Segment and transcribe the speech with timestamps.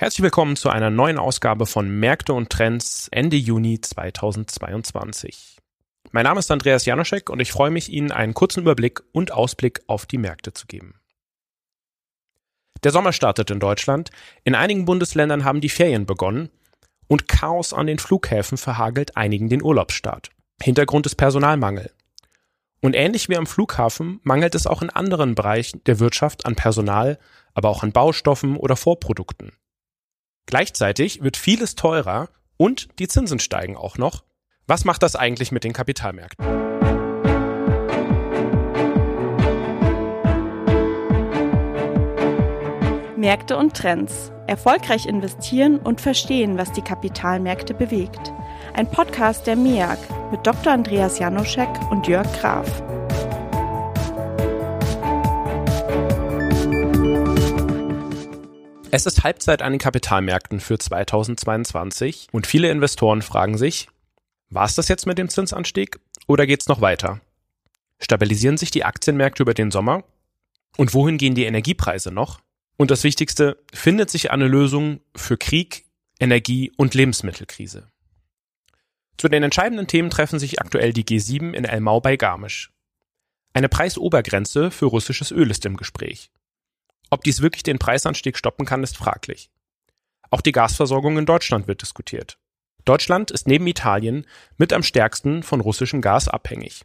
[0.00, 5.56] Herzlich willkommen zu einer neuen Ausgabe von Märkte und Trends Ende Juni 2022.
[6.12, 9.80] Mein Name ist Andreas Janoschek und ich freue mich, Ihnen einen kurzen Überblick und Ausblick
[9.88, 10.94] auf die Märkte zu geben.
[12.84, 14.10] Der Sommer startet in Deutschland,
[14.44, 16.50] in einigen Bundesländern haben die Ferien begonnen
[17.08, 20.30] und Chaos an den Flughäfen verhagelt einigen den Urlaubsstart.
[20.62, 21.90] Hintergrund ist Personalmangel.
[22.80, 27.18] Und ähnlich wie am Flughafen mangelt es auch in anderen Bereichen der Wirtschaft an Personal,
[27.52, 29.50] aber auch an Baustoffen oder Vorprodukten.
[30.48, 34.24] Gleichzeitig wird vieles teurer und die Zinsen steigen auch noch.
[34.66, 36.42] Was macht das eigentlich mit den Kapitalmärkten?
[43.18, 44.32] Märkte und Trends.
[44.46, 48.32] Erfolgreich investieren und verstehen, was die Kapitalmärkte bewegt.
[48.72, 49.98] Ein Podcast der MEAG
[50.30, 50.72] mit Dr.
[50.72, 52.82] Andreas Janoschek und Jörg Graf.
[58.90, 63.88] Es ist Halbzeit an den Kapitalmärkten für 2022 und viele Investoren fragen sich,
[64.48, 67.20] war es das jetzt mit dem Zinsanstieg oder geht's noch weiter?
[67.98, 70.04] Stabilisieren sich die Aktienmärkte über den Sommer?
[70.78, 72.40] Und wohin gehen die Energiepreise noch?
[72.78, 75.84] Und das Wichtigste, findet sich eine Lösung für Krieg,
[76.18, 77.88] Energie und Lebensmittelkrise?
[79.18, 82.72] Zu den entscheidenden Themen treffen sich aktuell die G7 in Elmau bei Garmisch.
[83.52, 86.30] Eine Preisobergrenze für russisches Öl ist im Gespräch.
[87.10, 89.50] Ob dies wirklich den Preisanstieg stoppen kann, ist fraglich.
[90.30, 92.38] Auch die Gasversorgung in Deutschland wird diskutiert.
[92.84, 96.84] Deutschland ist neben Italien mit am stärksten von russischem Gas abhängig.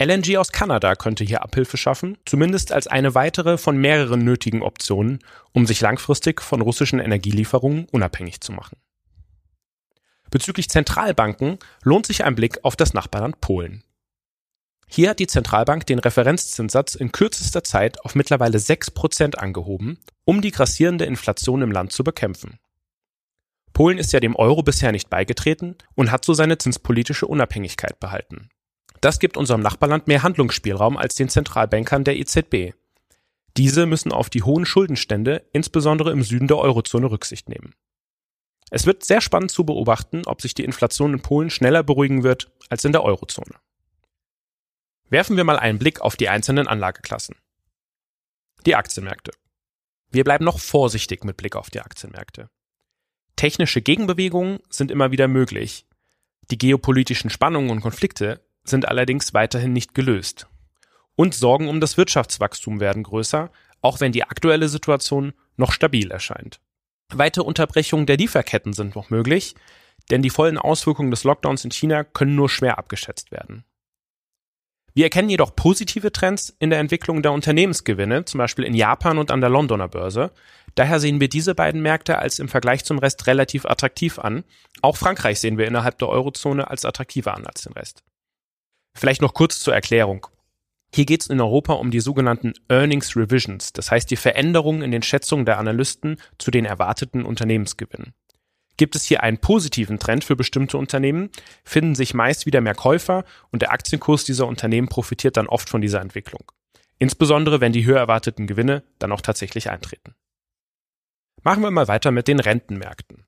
[0.00, 5.20] LNG aus Kanada könnte hier Abhilfe schaffen, zumindest als eine weitere von mehreren nötigen Optionen,
[5.52, 8.76] um sich langfristig von russischen Energielieferungen unabhängig zu machen.
[10.30, 13.83] Bezüglich Zentralbanken lohnt sich ein Blick auf das Nachbarland Polen.
[14.86, 20.50] Hier hat die Zentralbank den Referenzzinssatz in kürzester Zeit auf mittlerweile 6% angehoben, um die
[20.50, 22.58] grassierende Inflation im Land zu bekämpfen.
[23.72, 28.48] Polen ist ja dem Euro bisher nicht beigetreten und hat so seine zinspolitische Unabhängigkeit behalten.
[29.00, 32.74] Das gibt unserem Nachbarland mehr Handlungsspielraum als den Zentralbankern der EZB.
[33.56, 37.74] Diese müssen auf die hohen Schuldenstände, insbesondere im Süden der Eurozone, Rücksicht nehmen.
[38.70, 42.50] Es wird sehr spannend zu beobachten, ob sich die Inflation in Polen schneller beruhigen wird
[42.70, 43.54] als in der Eurozone.
[45.14, 47.36] Werfen wir mal einen Blick auf die einzelnen Anlageklassen.
[48.66, 49.30] Die Aktienmärkte.
[50.10, 52.50] Wir bleiben noch vorsichtig mit Blick auf die Aktienmärkte.
[53.36, 55.86] Technische Gegenbewegungen sind immer wieder möglich.
[56.50, 60.48] Die geopolitischen Spannungen und Konflikte sind allerdings weiterhin nicht gelöst.
[61.14, 66.60] Und Sorgen um das Wirtschaftswachstum werden größer, auch wenn die aktuelle Situation noch stabil erscheint.
[67.12, 69.54] Weitere Unterbrechungen der Lieferketten sind noch möglich,
[70.10, 73.64] denn die vollen Auswirkungen des Lockdowns in China können nur schwer abgeschätzt werden.
[74.96, 79.32] Wir erkennen jedoch positive Trends in der Entwicklung der Unternehmensgewinne, zum Beispiel in Japan und
[79.32, 80.30] an der Londoner Börse.
[80.76, 84.44] Daher sehen wir diese beiden Märkte als im Vergleich zum Rest relativ attraktiv an.
[84.82, 88.04] Auch Frankreich sehen wir innerhalb der Eurozone als attraktiver an als den Rest.
[88.96, 90.28] Vielleicht noch kurz zur Erklärung.
[90.94, 94.92] Hier geht es in Europa um die sogenannten Earnings Revisions, das heißt die Veränderungen in
[94.92, 98.14] den Schätzungen der Analysten zu den erwarteten Unternehmensgewinnen.
[98.76, 101.30] Gibt es hier einen positiven Trend für bestimmte Unternehmen,
[101.64, 105.80] finden sich meist wieder mehr Käufer und der Aktienkurs dieser Unternehmen profitiert dann oft von
[105.80, 106.42] dieser Entwicklung.
[106.98, 110.14] Insbesondere wenn die höher erwarteten Gewinne dann auch tatsächlich eintreten.
[111.42, 113.26] Machen wir mal weiter mit den Rentenmärkten.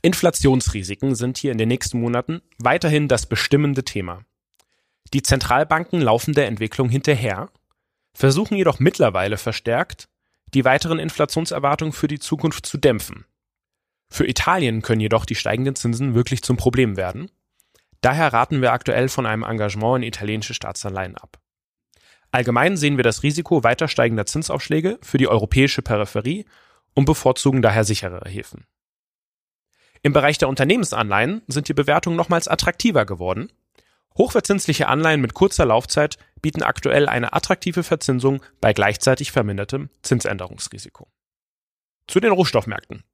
[0.00, 4.24] Inflationsrisiken sind hier in den nächsten Monaten weiterhin das bestimmende Thema.
[5.12, 7.50] Die Zentralbanken laufen der Entwicklung hinterher,
[8.14, 10.08] versuchen jedoch mittlerweile verstärkt,
[10.54, 13.26] die weiteren Inflationserwartungen für die Zukunft zu dämpfen.
[14.12, 17.30] Für Italien können jedoch die steigenden Zinsen wirklich zum Problem werden.
[18.02, 21.40] Daher raten wir aktuell von einem Engagement in italienische Staatsanleihen ab.
[22.30, 26.44] Allgemein sehen wir das Risiko weiter steigender Zinsaufschläge für die europäische Peripherie
[26.92, 28.66] und bevorzugen daher sicherere Häfen.
[30.02, 33.50] Im Bereich der Unternehmensanleihen sind die Bewertungen nochmals attraktiver geworden.
[34.18, 41.08] Hochverzinsliche Anleihen mit kurzer Laufzeit bieten aktuell eine attraktive Verzinsung bei gleichzeitig vermindertem Zinsänderungsrisiko.
[42.08, 43.04] Zu den Rohstoffmärkten.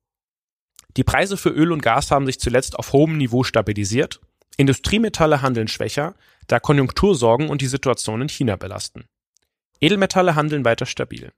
[0.96, 4.20] Die Preise für Öl und Gas haben sich zuletzt auf hohem Niveau stabilisiert.
[4.56, 6.14] Industriemetalle handeln schwächer,
[6.48, 9.04] da Konjunktursorgen und die Situation in China belasten.
[9.80, 11.32] Edelmetalle handeln weiter stabil.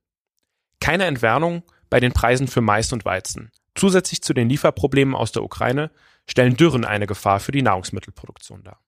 [0.80, 3.50] Keine Entwarnung bei den Preisen für Mais und Weizen.
[3.74, 5.90] Zusätzlich zu den Lieferproblemen aus der Ukraine
[6.28, 8.80] stellen Dürren eine Gefahr für die Nahrungsmittelproduktion dar.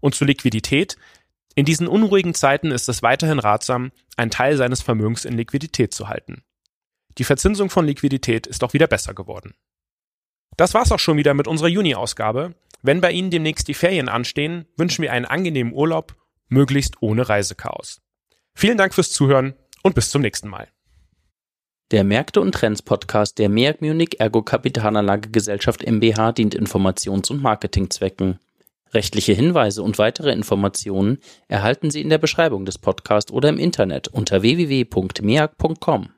[0.00, 0.96] Und zur Liquidität.
[1.54, 6.08] In diesen unruhigen Zeiten ist es weiterhin ratsam, einen Teil seines Vermögens in Liquidität zu
[6.08, 6.42] halten.
[7.18, 9.54] Die Verzinsung von Liquidität ist auch wieder besser geworden.
[10.56, 12.54] Das war's auch schon wieder mit unserer Juni-Ausgabe.
[12.82, 16.14] Wenn bei Ihnen demnächst die Ferien anstehen, wünschen wir einen angenehmen Urlaub,
[16.48, 18.00] möglichst ohne Reisechaos.
[18.54, 20.68] Vielen Dank fürs Zuhören und bis zum nächsten Mal.
[21.92, 27.42] Der Märkte und Trends Podcast der MEAG Munich Ergo Kapitalanlage Gesellschaft MBH dient Informations- und
[27.42, 28.40] Marketingzwecken.
[28.92, 34.08] Rechtliche Hinweise und weitere Informationen erhalten Sie in der Beschreibung des Podcasts oder im Internet
[34.08, 36.15] unter www.meag.com.